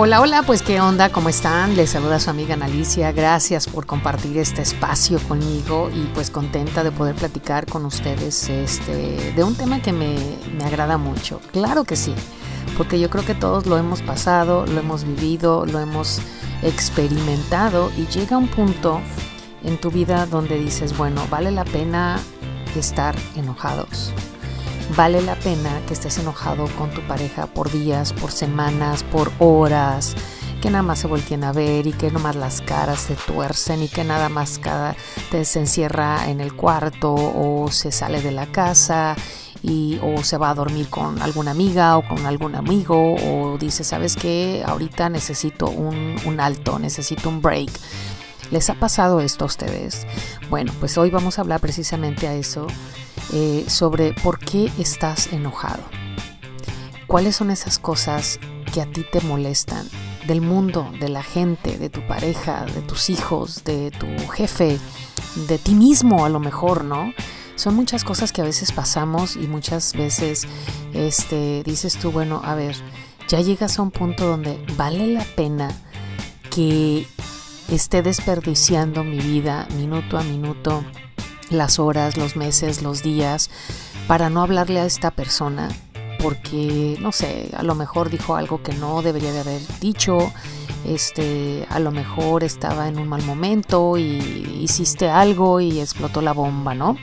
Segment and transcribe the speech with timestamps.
[0.00, 1.74] Hola, hola, pues qué onda, ¿cómo están?
[1.74, 6.92] Les saluda su amiga Analicia, gracias por compartir este espacio conmigo y pues contenta de
[6.92, 10.14] poder platicar con ustedes este, de un tema que me,
[10.56, 11.40] me agrada mucho.
[11.50, 12.14] Claro que sí,
[12.76, 16.20] porque yo creo que todos lo hemos pasado, lo hemos vivido, lo hemos
[16.62, 19.00] experimentado y llega un punto
[19.64, 22.20] en tu vida donde dices, bueno, vale la pena
[22.76, 24.12] estar enojados.
[24.96, 30.16] Vale la pena que estés enojado con tu pareja por días, por semanas, por horas,
[30.62, 33.88] que nada más se volteen a ver y que nomás las caras se tuercen y
[33.88, 34.96] que nada más cada
[35.30, 39.14] te se encierra en el cuarto o se sale de la casa
[39.62, 43.84] y o se va a dormir con alguna amiga o con algún amigo o dice,
[43.84, 44.64] ¿sabes qué?
[44.66, 47.70] Ahorita necesito un, un alto, necesito un break.
[48.50, 50.06] ¿Les ha pasado esto a ustedes?
[50.48, 52.66] Bueno, pues hoy vamos a hablar precisamente a eso
[53.32, 55.82] eh, sobre por qué estás enojado.
[57.06, 58.38] ¿Cuáles son esas cosas
[58.72, 59.88] que a ti te molestan?
[60.26, 64.78] Del mundo, de la gente, de tu pareja, de tus hijos, de tu jefe,
[65.48, 67.12] de ti mismo a lo mejor, ¿no?
[67.54, 70.46] Son muchas cosas que a veces pasamos y muchas veces
[70.92, 72.76] este, dices tú, bueno, a ver,
[73.26, 75.70] ya llegas a un punto donde vale la pena
[76.50, 77.06] que
[77.70, 80.84] esté desperdiciando mi vida minuto a minuto
[81.50, 83.50] las horas, los meses, los días,
[84.06, 85.68] para no hablarle a esta persona,
[86.20, 90.32] porque, no sé, a lo mejor dijo algo que no debería de haber dicho,
[90.84, 96.32] este, a lo mejor estaba en un mal momento y hiciste algo y explotó la
[96.32, 96.96] bomba, ¿no?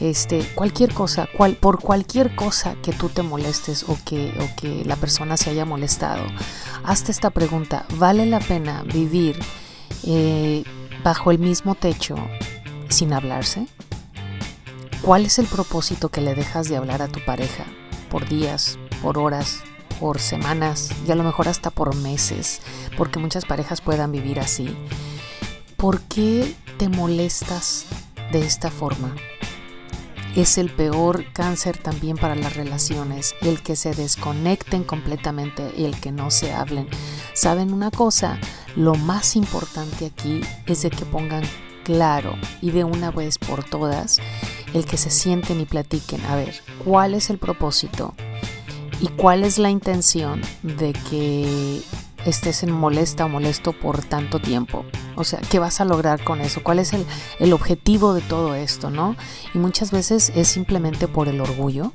[0.00, 4.84] Este, cualquier cosa, cual, por cualquier cosa que tú te molestes o que, o que
[4.84, 6.24] la persona se haya molestado,
[6.84, 9.40] hazte esta pregunta, ¿vale la pena vivir
[10.04, 10.62] eh,
[11.02, 12.16] bajo el mismo techo
[12.88, 13.66] sin hablarse?
[15.02, 17.64] ¿Cuál es el propósito que le dejas de hablar a tu pareja
[18.10, 19.62] por días, por horas,
[20.00, 22.60] por semanas y a lo mejor hasta por meses?
[22.96, 24.76] Porque muchas parejas puedan vivir así.
[25.76, 27.86] ¿Por qué te molestas
[28.32, 29.14] de esta forma?
[30.34, 35.98] Es el peor cáncer también para las relaciones, el que se desconecten completamente y el
[35.98, 36.88] que no se hablen.
[37.34, 38.38] ¿Saben una cosa?
[38.76, 41.42] Lo más importante aquí es de que pongan
[41.88, 44.18] claro y de una vez por todas
[44.74, 46.54] el que se sienten y platiquen, a ver,
[46.84, 48.14] ¿cuál es el propósito
[49.00, 51.80] y cuál es la intención de que
[52.26, 54.84] estés en molesta o molesto por tanto tiempo?
[55.16, 56.62] O sea, ¿qué vas a lograr con eso?
[56.62, 57.06] ¿Cuál es el,
[57.38, 59.16] el objetivo de todo esto, no?
[59.54, 61.90] Y muchas veces es simplemente por el orgullo,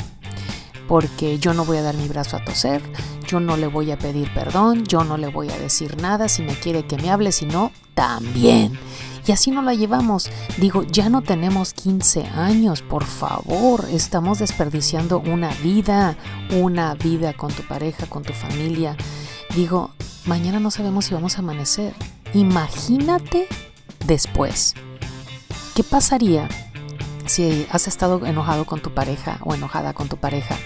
[0.87, 2.81] porque yo no voy a dar mi brazo a toser,
[3.27, 6.41] yo no le voy a pedir perdón, yo no le voy a decir nada, si
[6.41, 8.79] me quiere que me hable, si no, también.
[9.25, 10.29] Y así no la llevamos.
[10.57, 13.85] Digo, ya no tenemos 15 años, por favor.
[13.89, 16.17] Estamos desperdiciando una vida,
[16.51, 18.97] una vida con tu pareja, con tu familia.
[19.55, 19.91] Digo,
[20.25, 21.93] mañana no sabemos si vamos a amanecer.
[22.33, 23.47] Imagínate
[24.05, 24.73] después.
[25.75, 26.49] ¿Qué pasaría
[27.25, 30.57] si has estado enojado con tu pareja o enojada con tu pareja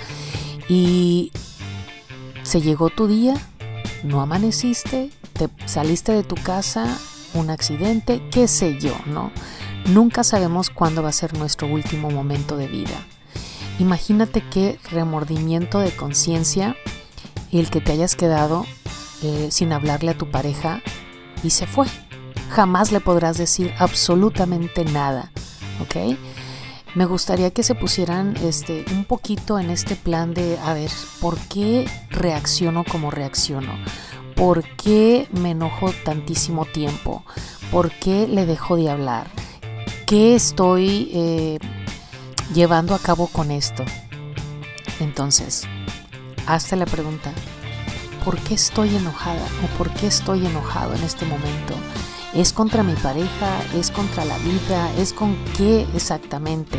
[0.68, 1.32] y
[2.44, 3.36] se llegó tu día,
[4.04, 6.98] no amaneciste, te saliste de tu casa
[7.40, 9.32] un accidente, qué sé yo, ¿no?
[9.86, 13.06] Nunca sabemos cuándo va a ser nuestro último momento de vida.
[13.80, 16.76] Imagínate qué remordimiento de conciencia
[17.52, 18.66] el que te hayas quedado
[19.24, 20.82] eh, sin hablarle a tu pareja
[21.44, 21.88] y se fue.
[22.50, 25.32] Jamás le podrás decir absolutamente nada,
[25.82, 26.18] ¿ok?
[26.96, 30.90] Me gustaría que se pusieran este, un poquito en este plan de, a ver,
[31.22, 33.74] ¿por qué reacciono como reacciono?
[34.38, 37.24] ¿Por qué me enojo tantísimo tiempo?
[37.72, 39.26] ¿Por qué le dejo de hablar?
[40.06, 41.58] ¿Qué estoy eh,
[42.54, 43.84] llevando a cabo con esto?
[45.00, 45.64] Entonces,
[46.46, 47.32] hazte la pregunta,
[48.24, 51.74] ¿por qué estoy enojada o por qué estoy enojado en este momento?
[52.36, 53.60] ¿Es contra mi pareja?
[53.76, 54.94] ¿Es contra la vida?
[55.00, 56.78] ¿Es con qué exactamente?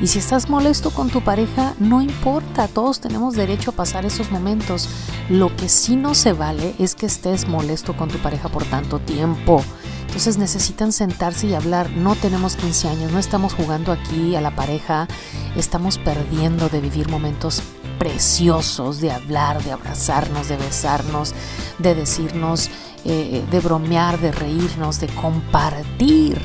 [0.00, 4.30] Y si estás molesto con tu pareja, no importa, todos tenemos derecho a pasar esos
[4.30, 4.88] momentos.
[5.28, 8.98] Lo que sí no se vale es que estés molesto con tu pareja por tanto
[8.98, 9.62] tiempo.
[10.06, 11.90] Entonces necesitan sentarse y hablar.
[11.90, 15.06] No tenemos 15 años, no estamos jugando aquí a la pareja,
[15.54, 17.62] estamos perdiendo de vivir momentos
[17.98, 21.34] preciosos, de hablar, de abrazarnos, de besarnos,
[21.78, 22.70] de decirnos,
[23.04, 26.40] eh, de bromear, de reírnos, de compartir.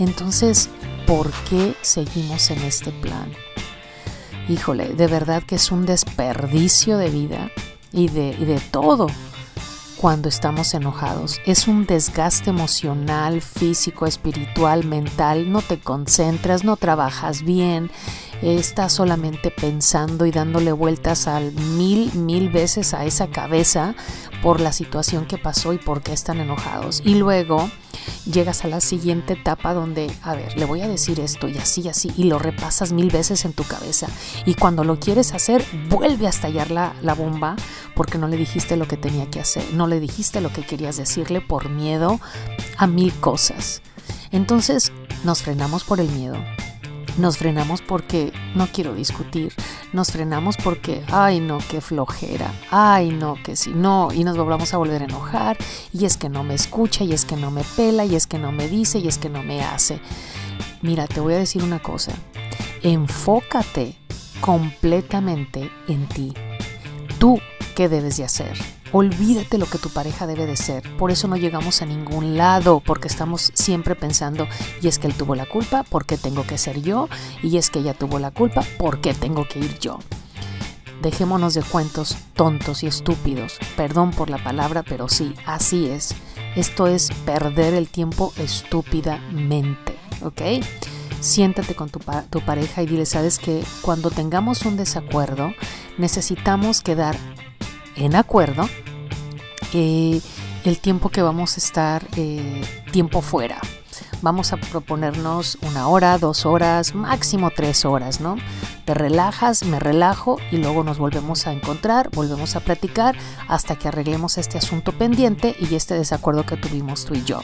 [0.00, 0.68] Entonces,
[1.08, 3.32] por qué seguimos en este plan.
[4.46, 7.50] Híjole, de verdad que es un desperdicio de vida
[7.92, 9.06] y de, todo
[9.96, 11.40] cuando estamos enojados.
[11.46, 15.50] Es un desgaste emocional, físico, espiritual, mental.
[15.50, 17.90] No te concentras, no trabajas bien,
[18.42, 23.94] estás solamente pensando y dándole vueltas al mil, mil veces a esa cabeza
[24.42, 27.02] por la situación que pasó y por qué están enojados.
[27.04, 27.70] Y luego
[28.30, 31.88] llegas a la siguiente etapa donde, a ver, le voy a decir esto y así,
[31.88, 34.08] así, y lo repasas mil veces en tu cabeza.
[34.46, 37.56] Y cuando lo quieres hacer, vuelve a estallar la, la bomba
[37.94, 40.96] porque no le dijiste lo que tenía que hacer, no le dijiste lo que querías
[40.96, 42.20] decirle por miedo
[42.76, 43.82] a mil cosas.
[44.30, 44.92] Entonces
[45.24, 46.36] nos frenamos por el miedo,
[47.18, 49.52] nos frenamos porque no quiero discutir,
[49.92, 54.74] nos frenamos porque, ay no, qué flojera, ay no, que si no, y nos vamos
[54.74, 55.56] a volver a enojar,
[55.92, 58.38] y es que no me escucha, y es que no me pela, y es que
[58.38, 60.00] no me dice, y es que no me hace.
[60.82, 62.12] Mira, te voy a decir una cosa,
[62.82, 63.96] enfócate
[64.40, 66.34] completamente en ti.
[67.18, 67.40] Tú,
[67.74, 68.77] ¿qué debes de hacer?
[68.92, 70.82] Olvídate lo que tu pareja debe de ser.
[70.96, 74.48] Por eso no llegamos a ningún lado, porque estamos siempre pensando,
[74.80, 77.08] y es que él tuvo la culpa, ¿por qué tengo que ser yo?
[77.42, 79.98] Y es que ella tuvo la culpa, ¿por qué tengo que ir yo?
[81.02, 83.58] Dejémonos de cuentos tontos y estúpidos.
[83.76, 86.14] Perdón por la palabra, pero sí, así es.
[86.56, 90.64] Esto es perder el tiempo estúpidamente, ¿ok?
[91.20, 92.00] Siéntate con tu,
[92.30, 95.52] tu pareja y dile, sabes que cuando tengamos un desacuerdo,
[95.98, 97.16] necesitamos quedar
[97.98, 98.68] en acuerdo
[99.72, 100.20] eh,
[100.64, 102.62] el tiempo que vamos a estar eh,
[102.92, 103.60] tiempo fuera.
[104.20, 108.36] Vamos a proponernos una hora, dos horas, máximo tres horas, ¿no?
[108.84, 113.16] Te relajas, me relajo y luego nos volvemos a encontrar, volvemos a platicar
[113.46, 117.42] hasta que arreglemos este asunto pendiente y este desacuerdo que tuvimos tú y yo.